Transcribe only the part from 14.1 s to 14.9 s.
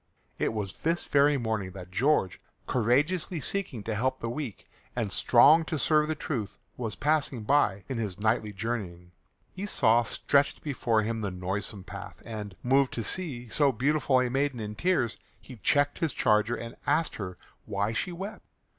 a maiden in